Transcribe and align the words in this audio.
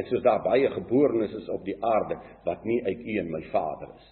Net 0.00 0.08
soos 0.08 0.22
daar 0.24 0.40
baie 0.40 0.68
geborenes 0.72 1.34
is 1.36 1.48
op 1.52 1.60
die 1.66 1.76
aarde 1.84 2.16
wat 2.46 2.64
nie 2.64 2.78
uit 2.86 3.00
U 3.04 3.16
en 3.20 3.26
my 3.34 3.42
Vader 3.52 3.90
is. 3.92 4.06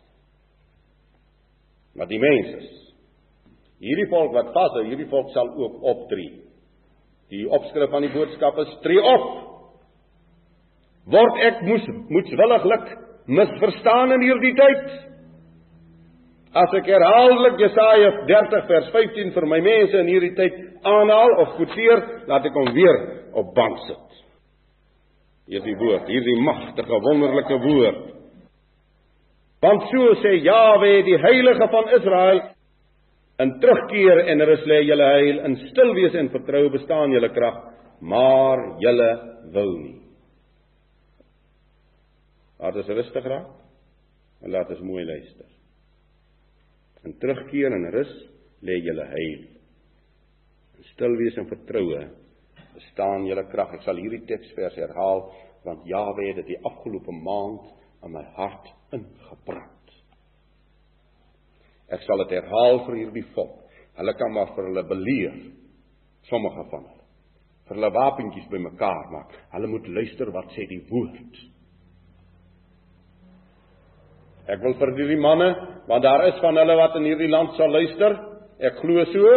Maar 1.96 2.10
die 2.10 2.20
mense 2.20 2.58
is 2.60 2.74
hierdie 3.80 4.08
volk 4.10 4.34
wat 4.34 4.50
vashou, 4.52 4.82
hierdie 4.84 5.08
volk 5.08 5.30
sal 5.32 5.48
ook 5.48 5.80
optree. 5.86 6.42
Die 7.32 7.46
opskrif 7.48 7.88
van 7.92 8.04
die 8.04 8.12
boodskap 8.12 8.58
is 8.60 8.74
tree 8.84 9.00
op. 9.00 9.26
Word 11.14 11.40
ek 11.46 11.64
moes 11.64 11.88
moetswilliglik 12.10 12.90
misverstaan 13.38 14.12
in 14.18 14.26
hierdie 14.26 14.54
tyd? 14.60 14.86
As 16.58 16.74
ek 16.76 16.90
herhaaldelik 16.90 17.60
Jesaja 17.64 18.12
30 18.28 18.68
vers 18.74 18.92
15 18.92 19.32
vir 19.36 19.48
my 19.54 19.62
mense 19.64 20.04
in 20.04 20.12
hierdie 20.12 20.34
tyd 20.36 20.60
aanhaal 20.84 21.36
of 21.46 21.56
quoteer, 21.56 22.04
laat 22.28 22.50
ek 22.50 22.60
hom 22.60 22.74
weer 22.76 23.04
op 23.40 23.54
bank 23.56 23.80
sit 23.86 24.08
hierdie 25.48 25.76
woord, 25.80 26.08
hierdie 26.10 26.36
magtige 26.44 27.00
wonderlike 27.04 27.58
woord. 27.64 28.04
Want 29.64 29.88
so 29.90 30.12
sê 30.22 30.36
Jawe, 30.44 30.90
die 31.06 31.18
heilige 31.18 31.68
van 31.72 31.90
Israel, 31.96 32.42
in 33.42 33.54
terugkeer 33.62 34.24
en 34.32 34.44
rus 34.46 34.64
lê 34.70 34.82
julle 34.86 35.08
heil, 35.14 35.40
in 35.46 35.56
stil 35.70 35.94
wees 35.96 36.14
en 36.18 36.30
vertrou 36.34 36.68
bestaan 36.74 37.14
julle 37.14 37.30
krag, 37.34 37.58
maar 38.00 38.62
julle 38.82 39.10
wil 39.54 39.72
nie. 39.78 39.96
Laat 42.58 42.78
ons 42.82 42.90
rustig 42.90 43.26
raak 43.30 44.42
en 44.42 44.52
laat 44.54 44.70
ons 44.74 44.82
mooi 44.86 45.04
luister. 45.06 45.46
In 47.06 47.14
terugkeer 47.22 47.74
en 47.74 47.90
rus 47.94 48.10
lê 48.66 48.80
julle 48.82 49.06
heil. 49.10 49.44
In 50.78 50.88
stil 50.92 51.14
wees 51.18 51.38
en 51.38 51.46
vertroue 51.50 52.02
bestaan 52.78 53.26
julle 53.26 53.44
krag. 53.52 53.74
Ek 53.78 53.86
sal 53.86 53.98
hierdie 54.00 54.24
teksvers 54.28 54.78
herhaal 54.78 55.26
want 55.66 55.86
Jawe 55.90 56.22
het 56.28 56.38
dit 56.40 56.54
die 56.54 56.60
afgelope 56.64 57.12
maand 57.12 57.66
in 58.06 58.14
my 58.14 58.22
hart 58.36 58.68
ingebrand. 58.94 59.74
Ek 61.92 62.04
sal 62.06 62.22
dit 62.24 62.36
herhaal 62.38 62.84
vir 62.86 63.00
hierdie 63.02 63.26
volk. 63.34 63.64
Hulle 63.98 64.14
kan 64.14 64.32
maar 64.32 64.52
vir 64.54 64.68
hulle 64.68 64.84
beleer 64.86 65.36
sommige 66.28 66.64
van 66.70 66.86
hulle. 66.86 67.06
Vir 67.68 67.76
hulle 67.76 67.92
wapentjies 67.96 68.48
bymekaar 68.52 69.08
maak. 69.12 69.34
Hulle 69.52 69.70
moet 69.72 69.88
luister 69.96 70.30
wat 70.32 70.52
sê 70.54 70.68
die 70.70 70.84
woord. 70.88 71.40
Ek 74.48 74.62
wil 74.64 74.78
vir 74.80 74.94
hierdie 74.96 75.20
manne, 75.20 75.48
want 75.90 76.06
daar 76.06 76.24
is 76.30 76.38
van 76.40 76.56
hulle 76.56 76.76
wat 76.78 76.96
in 76.96 77.08
hierdie 77.10 77.28
land 77.28 77.56
sal 77.58 77.74
luister. 77.74 78.14
Ek 78.64 78.78
glo 78.80 79.04
so, 79.10 79.34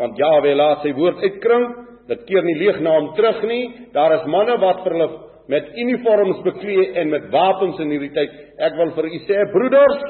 want 0.00 0.18
Jawe 0.18 0.54
laat 0.56 0.82
sy 0.86 0.94
woord 0.96 1.22
uitkring 1.22 1.68
Dit 2.10 2.26
keer 2.26 2.42
nie 2.46 2.58
leeg 2.58 2.80
na 2.82 2.96
hom 2.98 3.12
terug 3.18 3.42
nie. 3.46 3.64
Daar 3.94 4.16
is 4.18 4.26
manne 4.30 4.56
wat 4.62 4.82
vir 4.84 4.96
hulle 4.96 5.10
met 5.50 5.70
uniforms 5.82 6.42
beklee 6.46 6.90
en 7.00 7.10
met 7.10 7.30
wapens 7.30 7.78
in 7.82 7.90
hierdie 7.94 8.12
tyd. 8.14 8.34
Ek 8.58 8.76
wil 8.78 8.92
vir 8.98 9.08
u 9.10 9.20
sê 9.28 9.46
broeders 9.54 10.02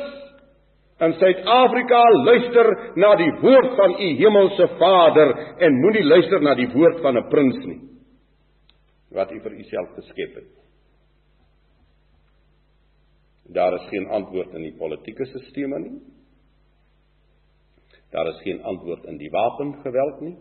in 1.01 1.15
Suid-Afrika 1.17 2.01
luister 2.27 2.69
na 3.01 3.15
die 3.17 3.31
woord 3.41 3.77
van 3.79 3.95
u 3.97 4.09
hemelse 4.21 4.67
Vader 4.81 5.33
en 5.65 5.79
moenie 5.81 6.05
luister 6.05 6.45
na 6.45 6.55
die 6.59 6.69
woord 6.75 7.01
van 7.05 7.17
'n 7.17 7.29
prins 7.33 7.61
nie 7.65 7.81
wat 9.11 9.33
u 9.33 9.41
vir 9.43 9.53
u 9.59 9.63
self 9.67 9.95
geskep 9.99 10.35
het. 10.35 10.51
Daar 13.51 13.75
is 13.75 13.89
geen 13.91 14.07
antwoord 14.09 14.55
in 14.55 14.63
die 14.63 14.77
politieke 14.79 15.27
stelsels 15.27 15.83
nie. 15.83 16.01
Daar 18.11 18.29
is 18.29 18.41
geen 18.43 18.63
antwoord 18.63 19.05
in 19.05 19.19
die 19.19 19.31
wapengeweld 19.31 20.21
nie. 20.21 20.37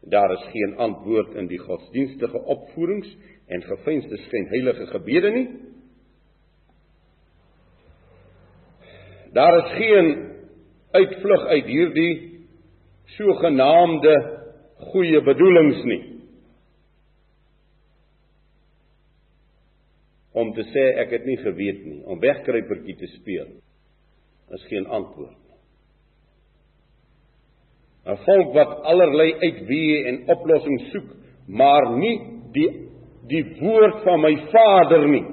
Daar 0.00 0.32
is 0.32 0.46
geen 0.52 0.76
antwoord 0.76 1.34
in 1.34 1.46
die 1.46 1.58
godsdienstige 1.58 2.38
opvoerings 2.38 3.16
en 3.46 3.62
gefeinste 3.62 4.16
skynheilige 4.16 4.86
gebede 4.86 5.30
nie. 5.30 5.48
Daar 9.32 9.58
is 9.58 9.72
geen 9.76 10.08
uitvlug 10.90 11.44
uit 11.46 11.64
hierdie 11.64 12.14
sogenaamde 13.04 14.14
goeie 14.90 15.20
bedoelings 15.22 15.82
nie. 15.84 16.00
Om 20.32 20.54
te 20.54 20.64
sê 20.70 20.86
ek 21.02 21.12
het 21.18 21.26
nie 21.26 21.38
geweet 21.42 21.84
nie, 21.84 22.00
om 22.06 22.22
wegkruipertjie 22.22 22.96
te 22.96 23.10
speel, 23.18 23.52
is 24.56 24.66
geen 24.70 24.86
antwoord. 24.86 25.39
'n 28.06 28.16
volk 28.24 28.54
wat 28.54 28.82
allerlei 28.82 29.34
uitweë 29.38 29.98
en 30.08 30.22
oplossings 30.34 30.90
soek, 30.92 31.08
maar 31.48 31.90
nie 31.98 32.16
die 32.52 32.70
die 33.30 33.44
woord 33.60 34.02
van 34.02 34.20
my 34.20 34.32
Vader 34.50 35.08
nie. 35.08 35.24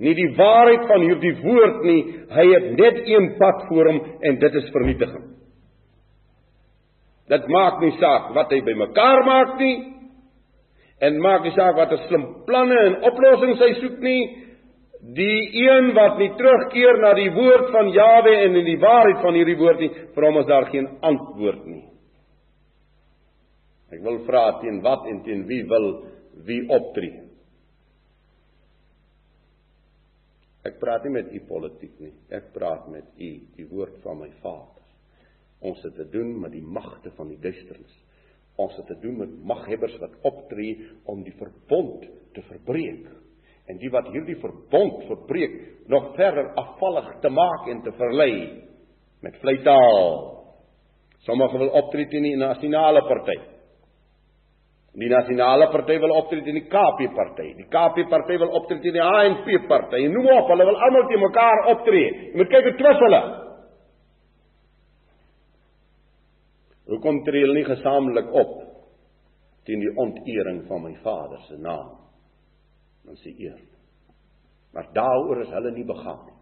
Nie 0.00 0.14
die 0.14 0.30
waarheid 0.36 0.86
van 0.88 1.04
hierdie 1.04 1.36
woord 1.42 1.82
nie. 1.84 2.00
Hy 2.32 2.46
het 2.54 2.70
net 2.78 3.02
een 3.06 3.34
pad 3.38 3.66
voor 3.68 3.86
hom 3.86 4.00
en 4.20 4.38
dit 4.38 4.54
is 4.54 4.70
vernietiging. 4.72 5.26
Dit 7.30 7.46
maak 7.46 7.78
nie 7.80 7.92
saak 8.00 8.32
wat 8.34 8.50
hy 8.50 8.62
bymekaar 8.66 9.24
maak 9.26 9.58
nie 9.60 9.76
en 11.00 11.20
maak 11.22 11.44
nie 11.46 11.54
saak 11.54 11.76
watter 11.78 12.00
slim 12.08 12.24
planne 12.48 12.78
en 12.88 12.96
oplossings 13.12 13.60
hy 13.62 13.70
soek 13.78 14.00
nie. 14.04 14.22
Die 15.00 15.48
een 15.56 15.94
wat 15.96 16.18
nie 16.20 16.28
terugkeer 16.36 16.98
na 17.00 17.14
die 17.16 17.30
woord 17.32 17.70
van 17.72 17.88
Jawe 17.94 18.34
en 18.44 18.58
in 18.60 18.66
die 18.66 18.80
waarheid 18.80 19.22
van 19.24 19.38
hierdie 19.38 19.56
woord 19.56 19.80
nie, 19.80 19.90
vir 20.14 20.26
hom 20.28 20.40
is 20.42 20.48
daar 20.50 20.68
geen 20.68 20.90
antwoord 21.00 21.64
nie. 21.66 21.86
Ek 23.90 24.04
wil 24.04 24.20
vra 24.26 24.44
teen 24.60 24.82
wat 24.84 25.08
en 25.10 25.22
teen 25.26 25.46
wie 25.48 25.62
wil 25.68 25.88
wie 26.46 26.60
optree? 26.70 27.24
Ek 30.68 30.76
praat 30.82 31.06
nie 31.06 31.14
met 31.14 31.32
u 31.32 31.40
politiek 31.48 31.96
nie. 32.02 32.12
Ek 32.36 32.52
praat 32.52 32.84
met 32.92 33.08
u, 33.16 33.30
die 33.56 33.66
woord 33.70 33.96
van 34.04 34.20
my 34.20 34.28
Vader. 34.42 34.84
Ons 35.64 35.80
het 35.84 35.96
te 35.96 36.06
doen 36.12 36.34
met 36.40 36.52
die 36.52 36.64
magte 36.64 37.12
van 37.16 37.32
die 37.32 37.40
duisternis. 37.40 37.96
Ons 38.60 38.76
het 38.76 38.90
te 38.92 38.98
doen 39.00 39.16
met 39.22 39.32
maghebbers 39.48 39.96
wat 40.02 40.18
optree 40.28 40.90
om 41.08 41.24
die 41.24 41.34
verbond 41.38 42.04
te 42.36 42.44
verbreek. 42.48 43.08
En 43.70 43.78
die 43.78 43.90
wat 43.92 44.08
hierdie 44.10 44.38
verbond 44.40 45.04
verbreek, 45.06 45.54
nog 45.90 46.10
verder 46.16 46.50
afvallig 46.58 47.12
te 47.22 47.30
maak 47.30 47.68
en 47.70 47.82
te 47.84 47.92
verlei 47.98 48.34
met 49.22 49.36
vleitaal. 49.42 50.10
Sommige 51.26 51.58
wil 51.60 51.72
optree 51.78 52.08
teen 52.08 52.26
die 52.26 52.36
nasionale 52.40 53.02
party. 53.06 53.36
Die 55.00 55.10
nasionale 55.10 55.68
party 55.70 55.98
wil 56.02 56.16
optree 56.16 56.42
teen 56.42 56.58
die 56.58 56.66
KP 56.72 57.04
party. 57.14 57.50
Die 57.58 57.68
KP 57.70 58.08
party 58.10 58.38
wil 58.42 58.56
optree 58.58 58.80
teen 58.82 58.96
die 58.96 59.04
ANC 59.04 59.46
party. 59.68 60.02
Noem 60.10 60.30
op, 60.34 60.50
hulle 60.50 60.66
wil 60.66 60.80
almal 60.88 61.06
teen 61.10 61.22
mekaar 61.22 61.62
optree. 61.74 62.08
Jy 62.32 62.40
moet 62.40 62.50
kyk 62.50 62.70
hoe 62.70 62.76
twis 62.80 63.04
hulle. 63.04 63.22
Hoekom 66.90 67.22
tree 67.28 67.44
hulle 67.46 67.60
nie 67.60 67.68
gesamentlik 67.68 68.34
op 68.34 68.56
teen 69.68 69.84
die 69.84 69.92
ontering 70.00 70.64
van 70.66 70.86
my 70.88 70.96
Vader 71.04 71.44
se 71.46 71.60
naam? 71.60 72.09
Dan 73.06 73.16
sê 73.22 73.32
eer. 73.38 73.58
Maar 74.72 74.90
daaroor 74.94 75.40
is 75.42 75.50
hulle 75.54 75.72
nie 75.74 75.84
begaan 75.84 76.20
nie. 76.26 76.36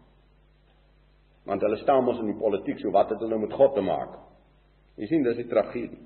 Want 1.49 1.61
hulle 1.65 1.79
staan 1.81 2.03
mos 2.05 2.19
in 2.21 2.29
die 2.29 2.37
politiek, 2.37 2.77
so 2.79 2.91
wat 2.93 3.09
het 3.09 3.23
hulle 3.23 3.39
met 3.41 3.53
God 3.57 3.73
te 3.75 3.81
maak? 3.81 4.19
Jy 4.99 5.07
sien, 5.09 5.23
dis 5.25 5.39
die 5.39 5.47
tragedie. 5.49 6.01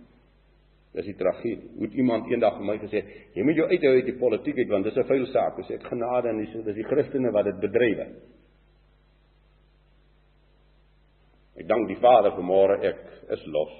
Dis 0.93 1.09
die 1.09 1.17
tragedie. 1.19 1.71
Moet 1.81 1.97
iemand 1.99 2.29
eendag 2.31 2.59
vir 2.59 2.67
my 2.69 2.77
gesê, 2.83 3.01
jy 3.35 3.43
moet 3.43 3.59
jou 3.59 3.65
uithou 3.71 3.91
uit 3.97 4.07
die 4.07 4.19
politiek 4.19 4.61
uit 4.61 4.69
want 4.69 4.85
dis 4.85 4.97
'n 4.97 5.09
vuil 5.09 5.25
saak. 5.33 5.57
Dis 5.57 5.71
ek 5.71 5.83
genade 5.89 6.29
en 6.29 6.37
dis 6.37 6.53
dis 6.53 6.75
die 6.75 6.87
Christene 6.87 7.31
wat 7.31 7.45
dit 7.45 7.59
bedryf. 7.59 8.07
Ek 11.55 11.67
dank 11.67 11.87
die 11.87 11.99
Vader 11.99 12.31
vir 12.31 12.43
môre 12.43 12.79
ek 12.81 13.01
is 13.31 13.45
los. 13.45 13.73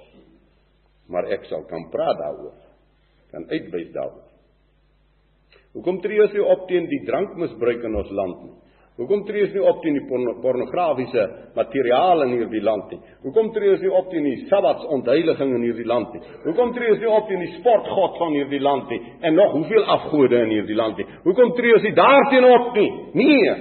Maar 1.08 1.24
ek 1.32 1.44
sal 1.44 1.64
kan 1.64 1.90
praat 1.90 2.18
daaroor. 2.18 2.54
Kan 3.30 3.48
uitwys 3.50 3.92
daaroor. 3.92 4.33
Hoekom 5.74 5.98
tree 6.04 6.22
ons 6.22 6.34
nie 6.34 6.44
op 6.44 6.68
teen 6.70 6.86
die 6.86 7.02
drankmisbruik 7.06 7.82
in 7.82 7.96
ons 7.98 8.12
land 8.14 8.44
nie? 8.44 8.52
Hoekom 8.94 9.24
tree 9.26 9.42
ons 9.42 9.54
nie 9.56 9.62
op 9.66 9.80
teen 9.82 9.96
die 9.98 10.04
pornografiese 10.06 11.24
materiaal 11.56 12.22
in 12.28 12.36
hierdie 12.36 12.62
land 12.62 12.92
nie? 12.94 13.00
Hoekom 13.24 13.48
tree 13.56 13.72
ons 13.72 13.82
nie 13.82 13.90
op 13.90 14.06
teen 14.12 14.28
die 14.28 14.36
sabbatsontheiliging 14.52 15.54
in 15.56 15.64
hierdie 15.66 15.86
land 15.90 16.14
nie? 16.14 16.22
Hoekom 16.44 16.70
tree 16.76 16.92
ons 16.94 17.02
nie 17.02 17.10
op 17.10 17.26
teen 17.26 17.42
die 17.42 17.50
sportgod 17.56 18.20
van 18.22 18.36
hierdie 18.38 18.62
land 18.62 18.94
nie? 18.94 19.00
En 19.26 19.34
nog 19.34 19.56
hoeveel 19.56 19.90
afgode 19.96 20.44
in 20.46 20.54
hierdie 20.54 20.78
land 20.78 21.02
nie? 21.02 21.08
Hoekom 21.26 21.56
tree 21.58 21.74
ons 21.74 21.88
nie 21.88 21.94
daarteen 21.98 22.46
op 22.52 22.70
nie? 22.78 22.88
Nee. 23.18 23.56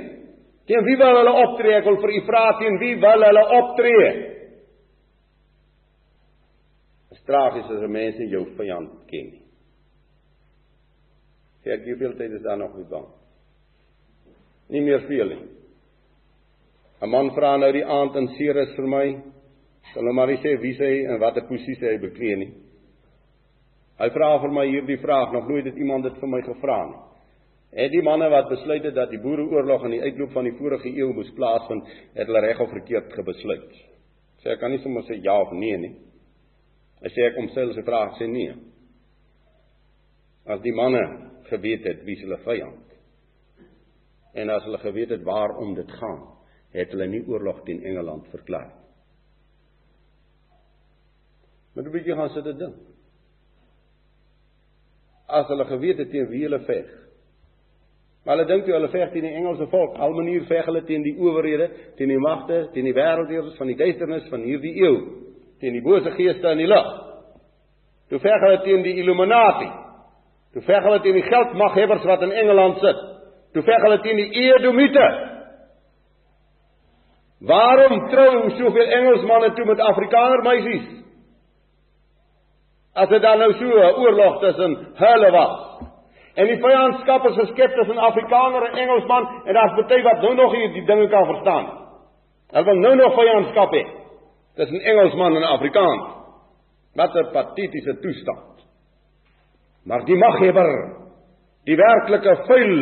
Teen 0.70 0.86
wie 0.86 1.00
wil 1.02 1.18
hulle 1.18 1.34
optree? 1.48 1.80
Ek 1.82 1.90
wil 1.90 1.98
vir 2.06 2.14
u 2.14 2.24
vra 2.30 2.44
teen 2.62 2.78
wie 2.84 2.96
wil 3.02 3.26
hulle 3.26 3.48
optree? 3.58 4.12
Dit 7.10 7.26
tragies 7.26 7.74
as 7.74 7.82
'n 7.82 7.92
mens 7.92 8.20
nie 8.20 8.30
jou 8.30 8.46
vyand 8.54 9.02
ken 9.10 9.32
nie. 9.32 9.43
Sê 11.64 11.76
ek 11.78 11.86
hoeveel 11.88 12.18
tyd 12.20 12.40
is 12.40 12.44
daar 12.44 12.58
nog 12.60 12.76
nie 12.78 12.90
dan? 12.90 13.08
nie 14.74 14.82
meer 14.82 15.06
veel 15.08 15.28
nie. 15.28 15.44
'n 17.02 17.10
Man 17.10 17.32
vra 17.36 17.58
nou 17.58 17.72
die 17.72 17.86
aand 17.86 18.16
in 18.16 18.28
Ceres 18.38 18.76
vir 18.76 18.88
my, 18.88 19.06
sal 19.94 20.08
hom 20.08 20.16
maar 20.16 20.32
sê 20.42 20.56
wie 20.62 20.74
hy 20.78 21.06
en 21.06 21.20
watter 21.20 21.44
posisie 21.48 21.90
hy 21.90 21.98
beklee 21.98 22.36
nie. 22.36 22.52
Hy 24.00 24.10
vra 24.10 24.40
vir 24.40 24.52
my 24.52 24.66
hierdie 24.68 24.98
vraag, 24.98 25.34
nog 25.34 25.48
nooit 25.48 25.66
het 25.66 25.78
iemand 25.78 26.04
dit 26.04 26.16
vir 26.20 26.30
my 26.30 26.42
gevra 26.42 26.86
nie. 26.88 27.02
Het 27.74 27.92
die 27.92 28.02
manne 28.02 28.30
wat 28.30 28.50
besluit 28.50 28.84
het 28.84 28.96
dat 28.96 29.10
die 29.10 29.20
boereoorlog 29.20 29.84
aan 29.84 29.92
die 29.92 30.02
uitloop 30.02 30.32
van 30.32 30.44
die 30.44 30.58
vorige 30.58 30.90
eeu 30.90 31.14
moes 31.14 31.32
plaasvind, 31.36 31.84
het 32.14 32.28
hulle 32.28 32.40
reg 32.40 32.60
of 32.60 32.70
verkeerd 32.70 33.14
gebesluit? 33.14 33.72
Sê 34.42 34.54
ek 34.54 34.60
kan 34.60 34.72
nie 34.72 34.80
sommer 34.80 35.04
sê 35.04 35.18
ja 35.22 35.42
of 35.42 35.52
nee 35.52 35.78
nie. 35.78 35.96
As 37.04 37.14
jy 37.14 37.26
ek 37.28 37.38
omstel 37.38 37.74
se 37.74 37.84
vraag 37.84 38.18
sê 38.18 38.28
nee. 38.28 38.54
As 40.46 40.62
die 40.62 40.74
manne 40.74 41.04
geweet 41.50 41.84
het 41.84 42.04
wie 42.08 42.18
hulle 42.22 42.40
vyand 42.46 42.94
en 44.34 44.50
as 44.50 44.64
hulle 44.66 44.80
geweet 44.82 45.12
het 45.14 45.22
waarom 45.24 45.76
dit 45.78 45.92
gaan, 46.00 46.24
het 46.74 46.90
hulle 46.90 47.06
nie 47.08 47.22
oorlog 47.30 47.60
teen 47.68 47.84
Engeland 47.86 48.26
verklaar. 48.32 48.72
Maar 51.74 51.84
'n 51.84 51.92
bietjie 51.92 52.16
gaan 52.16 52.30
sit 52.30 52.44
dit 52.44 52.58
ding. 52.58 52.74
As 55.28 55.48
hulle 55.48 55.66
geweet 55.66 55.98
het 55.98 56.10
teen 56.10 56.28
wie 56.30 56.42
hulle 56.44 56.60
veg, 56.60 57.04
Maar 58.24 58.38
hulle 58.38 58.48
dink 58.48 58.68
jy 58.68 58.76
hulle 58.78 58.88
veg 58.88 59.10
teen 59.12 59.26
die 59.28 59.36
Engelse 59.36 59.66
volk, 59.68 59.98
al 60.00 60.14
manier 60.16 60.46
veg 60.48 60.66
hulle 60.66 60.84
teen 60.88 61.04
die 61.04 61.18
owerhede, 61.20 61.70
teen 62.00 62.08
die 62.08 62.20
magte, 62.24 62.70
teen 62.72 62.86
die 62.88 62.96
wêreldheersers 62.96 63.58
van 63.60 63.68
die 63.68 63.76
duisternis 63.76 64.30
van 64.32 64.46
hierdie 64.48 64.72
eeu, 64.80 64.94
teen 65.60 65.76
die 65.76 65.84
bose 65.84 66.12
geeste 66.16 66.54
in 66.56 66.58
die 66.58 66.70
lug. 66.72 66.92
Toe 68.08 68.20
veg 68.24 68.46
hulle 68.46 68.62
teen 68.64 68.86
die 68.86 68.96
Illuminati. 69.04 69.68
Toe 70.54 70.62
veg 70.62 70.84
hulle 70.86 71.02
teen 71.02 71.18
die 71.18 71.26
geldmaghebbers 71.26 72.04
wat 72.06 72.22
in 72.22 72.32
Engeland 72.32 72.82
sit. 72.82 73.00
Toe 73.54 73.64
veg 73.66 73.86
hulle 73.86 74.00
teen 74.06 74.20
die 74.22 74.44
Edomite. 74.46 75.08
Waarom 77.44 78.10
trou 78.12 78.50
soveel 78.58 78.92
Engelsmanne 79.00 79.54
toe 79.54 79.66
met 79.66 79.82
Afrikaner 79.82 80.44
meisies? 80.46 80.86
As 82.94 83.10
dit 83.10 83.22
dan 83.22 83.40
nou 83.40 83.52
so 83.54 83.66
'n 83.66 83.96
oorlog 84.04 84.40
tussen 84.40 84.78
hulle 84.96 85.32
was. 85.32 85.90
En 86.34 86.48
die 86.48 86.62
vyandskap 86.62 87.26
is 87.26 87.36
geskep 87.36 87.76
tussen 87.76 87.98
Afrikaner 87.98 88.64
en 88.70 88.78
Engelsman 88.78 89.28
en 89.46 89.54
daar's 89.54 89.88
baie 89.88 90.04
wat 90.04 90.22
nou 90.22 90.34
nog 90.36 90.56
hier 90.56 90.72
die 90.74 90.86
dinge 90.86 91.08
kan 91.08 91.26
verstaan. 91.26 91.66
Hulle 92.52 92.66
wil 92.66 92.76
nou 92.76 92.96
nog 92.96 93.14
vyandskap 93.14 93.74
hê 93.74 93.84
tussen 94.56 94.82
Engelsman 94.82 95.36
en 95.36 95.44
Afrikaans. 95.44 96.08
Wat 96.96 97.16
'n 97.16 97.32
patetiese 97.32 98.00
toestand. 98.00 98.53
Maar 99.86 100.06
die 100.08 100.16
maghebber, 100.16 100.70
die 101.68 101.78
werklike 101.80 102.36
vuil 102.48 102.76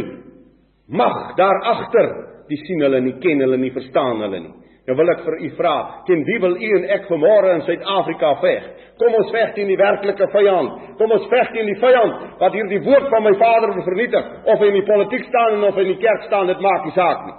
mag 0.92 1.36
daar 1.38 1.62
agter, 1.74 2.09
die 2.50 2.59
sien 2.65 2.83
hulle 2.83 3.00
nie, 3.01 3.15
ken 3.24 3.42
hulle 3.42 3.57
nie, 3.57 3.71
verstaan 3.74 4.21
hulle 4.25 4.42
nie. 4.44 4.53
Nou 4.89 4.95
wil 4.98 5.12
ek 5.13 5.21
vir 5.24 5.36
u 5.45 5.50
vra, 5.59 5.74
teen 6.07 6.24
wie 6.25 6.39
wil 6.42 6.56
u 6.57 6.69
en 6.80 6.88
ek 6.95 7.06
vanmôre 7.09 7.51
in 7.53 7.62
Suid-Afrika 7.68 8.31
veg? 8.42 8.63
Kom 9.00 9.13
ons 9.18 9.30
veg 9.33 9.53
teen 9.56 9.69
die 9.69 9.77
werklike 9.77 10.25
vyand. 10.33 10.74
Kom 10.98 11.13
ons 11.13 11.27
veg 11.30 11.51
teen 11.53 11.69
die 11.69 11.77
vyand 11.80 12.25
wat 12.42 12.57
hierdie 12.57 12.81
woord 12.86 13.07
van 13.13 13.25
my 13.27 13.33
Vader 13.38 13.75
wil 13.75 13.86
vernietig, 13.86 14.33
of 14.50 14.59
hy 14.59 14.71
in 14.71 14.80
die 14.80 14.88
politiek 14.89 15.30
staan 15.30 15.59
en 15.59 15.68
of 15.69 15.77
hy 15.77 15.86
in 15.86 15.94
die 15.94 16.01
kerk 16.01 16.25
staan, 16.25 16.50
dit 16.50 16.65
maak 16.65 16.89
nie 16.89 16.95
saak 16.97 17.24
nie. 17.30 17.38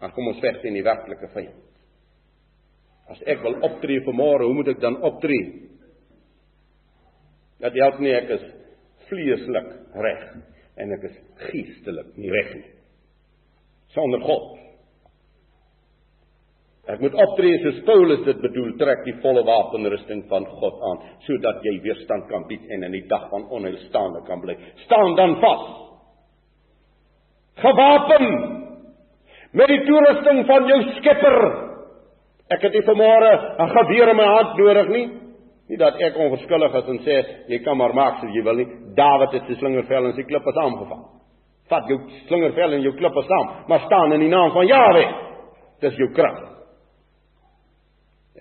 Maar 0.00 0.14
kom 0.14 0.30
ons 0.30 0.40
veg 0.42 0.62
teen 0.62 0.78
die 0.78 0.86
werklike 0.86 1.30
vyand. 1.34 1.60
As 3.10 3.20
ek 3.28 3.42
wil 3.44 3.58
optree 3.66 4.00
vanmôre, 4.06 4.46
hoe 4.46 4.56
moet 4.56 4.70
ek 4.72 4.80
dan 4.80 4.96
optree? 5.04 5.73
Dat 7.64 7.76
help 7.80 8.02
nie 8.04 8.12
ek 8.12 8.28
is 8.36 8.44
vleeslik 9.08 9.70
reg 10.04 10.24
en 10.76 10.92
ek 10.98 11.08
is 11.08 11.16
geestelik 11.48 12.12
nie 12.20 12.32
reg 12.32 12.52
nie. 12.58 12.70
Sonder 13.94 14.20
God 14.26 14.52
Ek 16.84 17.00
moet 17.00 17.14
optree 17.16 17.56
soos 17.62 17.78
Paulus 17.86 18.20
dit 18.26 18.40
bedoel, 18.44 18.74
trek 18.76 19.06
die 19.06 19.14
volle 19.22 19.40
wapenrusting 19.46 20.26
van 20.28 20.44
God 20.60 20.82
aan, 20.84 20.98
sodat 21.24 21.64
jy 21.64 21.78
weerstand 21.84 22.26
kan 22.28 22.44
bied 22.50 22.66
en 22.76 22.84
in 22.84 22.96
die 22.98 23.06
dag 23.08 23.24
van 23.30 23.46
onheil 23.56 23.78
staande 23.86 24.20
kan 24.28 24.42
bly. 24.42 24.58
Staan 24.84 25.16
dan 25.16 25.38
vas. 25.40 25.64
Gewapen 27.64 28.26
met 29.56 29.72
die 29.72 29.80
toerusting 29.86 30.44
van 30.50 30.68
jou 30.68 30.80
Skepper. 30.98 31.38
Ek 32.52 32.66
het 32.66 32.76
nie 32.76 32.84
vanmôre 32.84 33.32
'n 33.64 33.68
geweer 33.78 34.08
in 34.10 34.16
my 34.16 34.28
hand 34.28 34.58
nodig 34.58 34.88
nie. 34.88 35.23
Nie 35.68 35.78
dat 35.80 35.96
ek 36.02 36.16
onverskillig 36.20 36.74
is 36.80 36.88
en 36.92 36.98
sê 37.06 37.16
jy 37.48 37.58
kan 37.64 37.78
maar 37.80 37.94
maak 37.96 38.20
soos 38.20 38.34
jy 38.36 38.42
wil 38.44 38.58
nie. 38.60 38.66
Dawid 38.96 39.36
het 39.38 39.46
sy 39.48 39.56
slingervel 39.60 40.10
en 40.10 40.16
sy 40.16 40.26
klippe 40.28 40.52
saamgevat. 40.52 41.06
Vat 41.72 41.88
jou 41.88 41.96
slingervel 42.28 42.76
en 42.76 42.84
jou 42.84 42.92
klippe 42.98 43.22
saam, 43.24 43.52
maar 43.70 43.86
staan 43.86 44.12
in 44.12 44.26
die 44.26 44.32
naam 44.32 44.52
van 44.52 44.68
Jahwe. 44.68 45.04
Dis 45.80 45.96
jou 46.00 46.10
krag. 46.16 46.42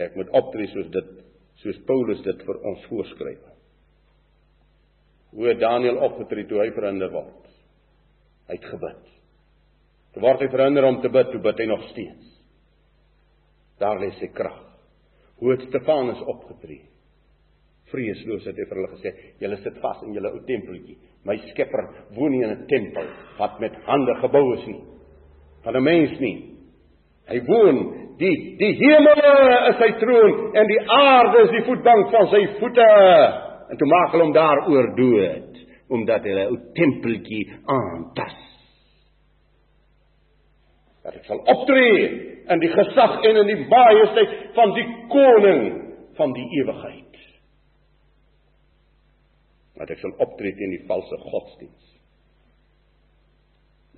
Ek 0.03 0.17
moet 0.19 0.31
optree 0.35 0.67
soos 0.73 0.89
dit 0.91 1.11
soos 1.63 1.79
Paulus 1.87 2.19
dit 2.25 2.43
vir 2.43 2.59
ons 2.67 2.85
voorskryf. 2.89 3.41
Hoe 5.33 5.53
Daniel 5.57 6.01
opgetree 6.03 6.47
toe 6.49 6.59
hy 6.59 6.69
verhinder 6.75 7.11
word. 7.13 7.51
Hy 8.49 8.57
het 8.57 8.67
gebid. 8.67 9.03
Toe 10.13 10.21
word 10.21 10.43
hy 10.43 10.49
verhinder 10.51 10.85
om 10.85 10.99
te 11.01 11.09
bid, 11.13 11.31
toe 11.31 11.41
bid 11.41 11.61
hy 11.61 11.69
nog 11.71 11.85
steeds. 11.93 12.33
Daar 13.81 14.01
lê 14.01 14.11
sy 14.19 14.27
krag. 14.35 14.59
Hoe 15.39 15.55
het 15.55 15.63
Stefanus 15.69 16.19
opgetree? 16.29 16.83
Vreesloos 17.93 18.45
het 18.49 18.57
hy 18.57 18.65
vir 18.69 18.79
hulle 18.79 18.93
gesê: 18.95 19.13
"Julle 19.39 19.57
sit 19.61 19.77
vas 19.81 20.01
in 20.03 20.15
julle 20.17 20.33
ou 20.33 20.41
tempeltjie. 20.47 20.97
My 21.25 21.37
Skepper 21.51 21.85
woon 22.15 22.31
nie 22.31 22.43
in 22.43 22.49
'n 22.49 22.65
tempel 22.67 23.07
wat 23.37 23.59
met 23.59 23.75
hande 23.85 24.15
gebou 24.21 24.53
is 24.53 24.65
nie. 24.67 24.81
Van 25.63 25.75
'n 25.75 25.83
mens 25.83 26.19
nie. 26.19 26.49
Hy 27.27 27.39
woon 27.47 28.03
Die 28.21 28.33
die 28.59 28.73
hemele 28.77 29.33
is 29.71 29.79
sy 29.81 29.89
troon 30.01 30.33
en 30.53 30.69
die 30.69 30.81
aarde 30.95 31.45
is 31.47 31.53
die 31.55 31.63
voetbank 31.65 32.11
van 32.13 32.29
sy 32.29 32.43
voete. 32.59 32.89
En 33.73 33.79
toe 33.79 33.89
maak 33.89 34.13
hulle 34.13 34.27
hom 34.27 34.35
daaroor 34.35 34.89
dood 34.99 35.61
omdat 35.93 36.25
hulle 36.29 36.45
'n 36.49 36.59
tempeltjie 36.77 37.45
aantas. 37.65 38.37
Dat 41.03 41.15
ek 41.15 41.25
sal 41.25 41.41
optree 41.53 42.05
in 42.49 42.59
die 42.59 42.71
gesag 42.71 43.23
en 43.25 43.35
in 43.43 43.47
die 43.47 43.65
majesteit 43.67 44.29
van 44.55 44.73
die 44.73 44.87
koning 45.09 45.63
van 46.15 46.33
die 46.33 46.47
ewigheid. 46.61 47.12
Dat 49.83 49.91
ek 49.91 49.99
sal 49.99 50.15
optree 50.23 50.55
teen 50.55 50.77
die 50.77 50.85
valse 50.87 51.17
godsdiens. 51.27 51.87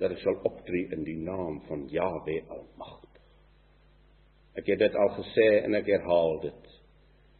Dat 0.02 0.16
ek 0.16 0.24
sal 0.24 0.40
optree 0.48 0.90
in 0.96 1.06
die 1.06 1.20
naam 1.22 1.60
van 1.70 1.86
Jahwe 1.92 2.40
Almag. 2.50 3.06
Ek 4.56 4.66
het 4.72 4.80
dit 4.80 4.94
al 4.96 5.10
gesê 5.18 5.46
en 5.66 5.76
ek 5.76 5.88
herhaal 5.92 6.38
dit. 6.46 6.62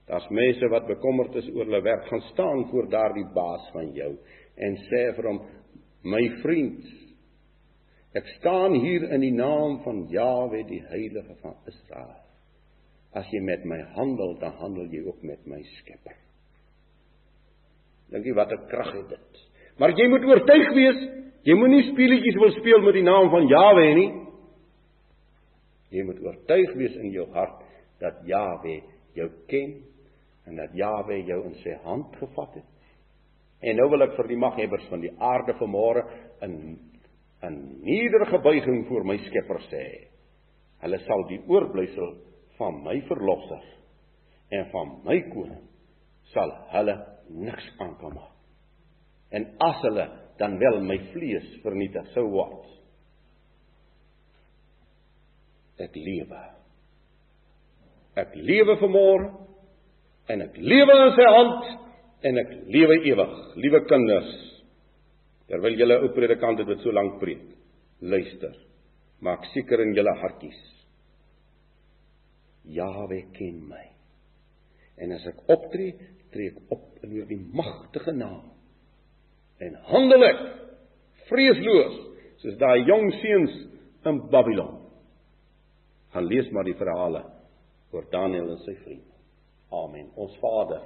Daar's 0.07 0.27
mense 0.31 0.69
wat 0.71 0.87
bekommerd 0.87 1.35
is 1.41 1.49
oor 1.55 1.65
hulle 1.65 1.81
werk, 1.83 2.05
gaan 2.07 2.23
staan 2.31 2.67
voor 2.71 2.91
daardie 2.93 3.27
baas 3.35 3.65
van 3.75 3.89
jou 3.97 4.13
en 4.57 4.77
sê 4.91 5.01
vir 5.17 5.29
hom: 5.31 5.41
"My 6.05 6.23
vriend, 6.43 6.85
ek 8.15 8.29
staan 8.37 8.77
hier 8.85 9.09
in 9.17 9.25
die 9.25 9.35
naam 9.35 9.81
van 9.85 10.05
Jahwe, 10.13 10.63
die 10.69 10.83
heilige 10.93 11.35
van 11.41 11.57
Israel. 11.67 12.23
As 13.13 13.27
jy 13.33 13.41
met 13.41 13.65
my 13.65 13.81
handel, 13.97 14.37
dan 14.39 14.53
handel 14.61 14.87
jy 14.93 15.03
ook 15.09 15.23
met 15.23 15.47
my 15.47 15.63
Skepper." 15.81 16.26
Dink 18.11 18.25
jy 18.25 18.35
wat 18.35 18.53
'n 18.53 18.67
krag 18.69 18.93
het 18.93 19.09
dit? 19.09 19.47
Maar 19.79 19.91
jy 19.91 20.09
moet 20.09 20.25
oortuig 20.25 20.73
wees, 20.75 21.01
jy 21.43 21.55
moenie 21.55 21.83
speletjies 21.93 22.39
wil 22.41 22.51
speel 22.51 22.81
met 22.81 22.95
die 22.95 23.03
naam 23.03 23.31
van 23.31 23.47
Jahwe 23.47 23.95
nie. 23.95 24.27
Jy 25.91 26.03
moet 26.05 26.21
oortuig 26.21 26.73
wees 26.75 26.97
in 26.97 27.11
jou 27.11 27.27
hart 27.33 27.63
dat 28.01 28.25
Jawe 28.27 28.81
jou 29.15 29.29
ken 29.49 29.77
en 30.47 30.57
dat 30.57 30.75
Jawe 30.75 31.21
jou 31.25 31.45
in 31.45 31.55
sy 31.63 31.77
hand 31.85 32.17
gevat 32.17 32.55
het. 32.55 32.73
En 33.63 33.77
nou 33.77 33.89
wil 33.91 34.03
ek 34.03 34.17
vir 34.17 34.29
die 34.29 34.37
maghebbers 34.41 34.89
van 34.91 35.01
die 35.01 35.13
aarde 35.19 35.55
vanmôre 35.61 36.05
in 36.43 36.79
'n 37.43 37.81
nederige 37.83 38.39
buiging 38.39 38.87
voor 38.89 39.05
my 39.05 39.17
Skepper 39.19 39.61
sê. 39.71 40.09
Hulle 40.81 40.99
sal 40.99 41.27
die 41.29 41.41
oorblysel 41.47 42.17
van 42.59 42.83
my 42.83 43.01
verlosser 43.01 43.63
en 44.51 44.67
van 44.71 45.01
my 45.05 45.21
koning 45.21 45.65
sal 46.33 46.51
hulle 46.73 47.16
niks 47.31 47.67
aankom 47.83 48.15
maak. 48.17 48.33
En 49.35 49.47
as 49.61 49.83
hulle 49.83 50.07
dan 50.39 50.59
wel 50.61 50.81
my 50.85 50.99
vlees 51.13 51.47
vernietig 51.65 52.07
sou 52.15 52.27
word, 52.31 52.67
ek 55.83 55.97
lewe. 55.97 56.43
Ek 58.17 58.37
lewe 58.39 58.77
vanmôre 58.81 59.27
en 60.33 60.45
ek 60.47 60.57
lewe 60.57 60.95
in 61.03 61.13
sy 61.17 61.27
hand 61.35 61.73
en 62.27 62.41
ek 62.41 62.55
lewe 62.73 63.01
ewig. 63.11 63.35
Liewe 63.61 63.83
kinders, 63.91 64.31
terwyl 65.51 65.77
julle 65.79 65.99
ou 66.03 66.15
predikant 66.17 66.63
dit 66.63 66.81
so 66.85 66.95
lank 66.97 67.19
preek, 67.21 67.45
luister. 68.01 68.55
Maak 69.25 69.45
seker 69.53 69.83
in 69.85 69.95
julle 69.97 70.13
hartjies. 70.21 70.59
Jahwe 72.73 73.23
ken 73.37 73.61
my. 73.69 73.85
En 75.01 75.13
as 75.13 75.25
ek 75.29 75.45
optree, 75.53 75.93
tree 76.37 76.53
ek 76.53 76.75
op 76.77 77.05
in 77.07 77.15
hierdie 77.17 77.41
magtige 77.57 78.13
naam. 78.13 78.45
En 79.65 79.77
handel 79.89 80.27
ek 80.29 80.43
vreesloos 81.31 82.03
soos 82.43 82.59
daai 82.61 82.85
jong 82.85 83.09
seuns 83.23 83.55
in 84.07 84.21
Babylon 84.31 84.77
gaan 86.13 86.29
lees 86.31 86.49
maar 86.53 86.65
die 86.65 86.77
verhale 86.79 87.25
oor 87.93 88.07
Daniël 88.13 88.49
en 88.55 88.61
sy 88.65 88.75
vriende. 88.85 89.15
Amen. 89.73 90.09
Ons 90.17 90.37
Vader. 90.41 90.85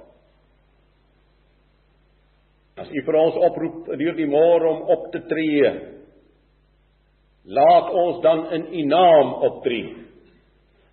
As 2.81 2.89
U 2.89 3.03
vir 3.05 3.17
ons 3.19 3.39
oproep 3.47 3.91
deur 3.99 4.17
die 4.17 4.27
môre 4.27 4.69
om 4.71 4.81
op 4.95 5.09
te 5.13 5.21
tree, 5.29 5.71
laat 7.45 7.91
ons 8.03 8.21
dan 8.25 8.45
in 8.57 8.67
U 8.71 8.83
naam 8.89 9.33
optree. 9.49 9.93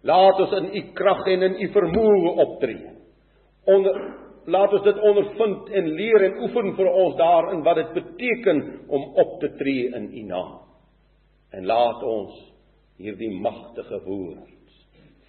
Laat 0.07 0.43
ons 0.45 0.57
in 0.61 0.71
U 0.75 0.83
krag 0.99 1.25
en 1.35 1.47
in 1.49 1.59
U 1.65 1.71
vermoë 1.75 2.35
optree. 2.45 2.95
Onder 3.69 4.00
laat 4.49 4.73
ons 4.73 4.85
dit 4.85 5.00
ondervind 5.05 5.73
en 5.76 5.90
leer 5.99 6.25
en 6.28 6.38
oefen 6.47 6.71
vir 6.78 6.88
ons 6.88 7.17
daarin 7.19 7.64
wat 7.67 7.81
dit 7.83 7.97
beteken 7.99 8.62
om 8.88 9.11
op 9.21 9.40
te 9.43 9.50
tree 9.61 9.88
in 9.97 10.09
U 10.12 10.23
naam. 10.28 10.55
En 11.52 11.67
laat 11.69 12.02
ons 12.02 12.38
hierdie 12.99 13.31
magtige 13.40 14.00
woord 14.05 14.57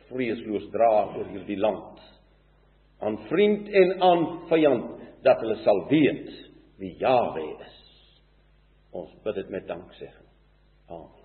vreesloos 0.09 0.65
dra 0.73 0.93
oor 1.17 1.27
hierdie 1.33 1.59
land 1.59 1.99
aan 2.99 3.19
vriend 3.29 3.69
en 3.69 3.93
aan 4.03 4.25
vyand 4.49 5.05
dat 5.23 5.39
hulle 5.43 5.59
sal 5.63 5.85
weet 5.91 6.31
wie 6.79 6.95
Jahwe 6.99 7.45
is. 7.59 7.77
Ons 8.95 9.13
bid 9.23 9.35
dit 9.35 9.49
met 9.53 9.67
danksegging. 9.67 10.29
Amen. 10.89 11.18